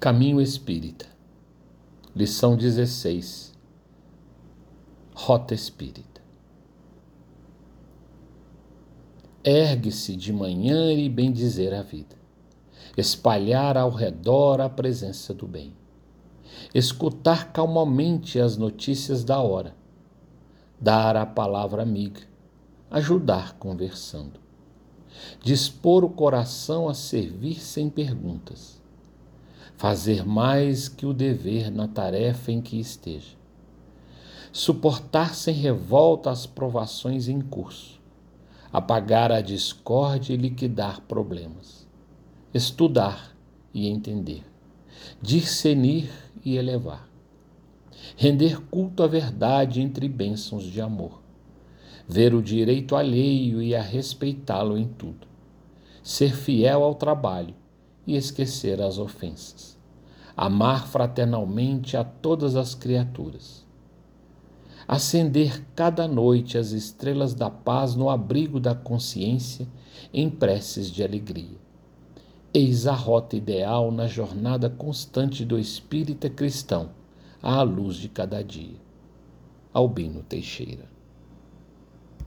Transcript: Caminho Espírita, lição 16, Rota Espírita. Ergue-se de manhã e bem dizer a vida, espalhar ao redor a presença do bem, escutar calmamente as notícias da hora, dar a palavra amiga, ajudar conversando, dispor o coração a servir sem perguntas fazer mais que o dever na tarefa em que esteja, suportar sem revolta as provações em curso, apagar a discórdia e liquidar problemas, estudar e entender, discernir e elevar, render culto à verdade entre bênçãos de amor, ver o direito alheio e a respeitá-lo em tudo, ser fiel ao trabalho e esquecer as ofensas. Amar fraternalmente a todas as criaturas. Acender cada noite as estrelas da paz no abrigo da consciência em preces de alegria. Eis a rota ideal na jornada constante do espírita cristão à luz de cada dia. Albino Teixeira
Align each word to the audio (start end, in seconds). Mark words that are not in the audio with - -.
Caminho 0.00 0.40
Espírita, 0.40 1.06
lição 2.14 2.56
16, 2.56 3.52
Rota 5.12 5.54
Espírita. 5.54 6.20
Ergue-se 9.42 10.14
de 10.14 10.32
manhã 10.32 10.92
e 10.92 11.08
bem 11.08 11.32
dizer 11.32 11.74
a 11.74 11.82
vida, 11.82 12.14
espalhar 12.96 13.76
ao 13.76 13.90
redor 13.90 14.60
a 14.60 14.68
presença 14.68 15.34
do 15.34 15.48
bem, 15.48 15.74
escutar 16.72 17.52
calmamente 17.52 18.38
as 18.38 18.56
notícias 18.56 19.24
da 19.24 19.40
hora, 19.40 19.74
dar 20.80 21.16
a 21.16 21.26
palavra 21.26 21.82
amiga, 21.82 22.20
ajudar 22.88 23.54
conversando, 23.54 24.38
dispor 25.42 26.04
o 26.04 26.08
coração 26.08 26.88
a 26.88 26.94
servir 26.94 27.60
sem 27.60 27.90
perguntas 27.90 28.78
fazer 29.76 30.26
mais 30.26 30.88
que 30.88 31.06
o 31.06 31.12
dever 31.12 31.70
na 31.70 31.86
tarefa 31.86 32.50
em 32.50 32.60
que 32.60 32.78
esteja, 32.80 33.36
suportar 34.52 35.34
sem 35.34 35.54
revolta 35.54 36.30
as 36.30 36.46
provações 36.46 37.28
em 37.28 37.40
curso, 37.40 38.00
apagar 38.72 39.30
a 39.30 39.40
discórdia 39.40 40.34
e 40.34 40.36
liquidar 40.36 41.00
problemas, 41.02 41.86
estudar 42.52 43.36
e 43.72 43.88
entender, 43.88 44.44
discernir 45.20 46.10
e 46.44 46.56
elevar, 46.56 47.08
render 48.16 48.60
culto 48.62 49.02
à 49.02 49.06
verdade 49.06 49.80
entre 49.80 50.08
bênçãos 50.08 50.64
de 50.64 50.80
amor, 50.80 51.22
ver 52.08 52.34
o 52.34 52.42
direito 52.42 52.96
alheio 52.96 53.60
e 53.62 53.74
a 53.74 53.82
respeitá-lo 53.82 54.78
em 54.78 54.88
tudo, 54.88 55.26
ser 56.02 56.34
fiel 56.34 56.82
ao 56.82 56.94
trabalho 56.94 57.54
e 58.08 58.16
esquecer 58.16 58.80
as 58.80 58.96
ofensas. 58.96 59.76
Amar 60.34 60.88
fraternalmente 60.88 61.94
a 61.94 62.02
todas 62.02 62.56
as 62.56 62.74
criaturas. 62.74 63.66
Acender 64.86 65.62
cada 65.76 66.08
noite 66.08 66.56
as 66.56 66.70
estrelas 66.70 67.34
da 67.34 67.50
paz 67.50 67.94
no 67.94 68.08
abrigo 68.08 68.58
da 68.58 68.74
consciência 68.74 69.68
em 70.10 70.30
preces 70.30 70.90
de 70.90 71.04
alegria. 71.04 71.58
Eis 72.54 72.86
a 72.86 72.94
rota 72.94 73.36
ideal 73.36 73.92
na 73.92 74.06
jornada 74.06 74.70
constante 74.70 75.44
do 75.44 75.58
espírita 75.58 76.30
cristão 76.30 76.88
à 77.42 77.60
luz 77.60 77.96
de 77.96 78.08
cada 78.08 78.42
dia. 78.42 78.80
Albino 79.74 80.22
Teixeira 80.22 80.97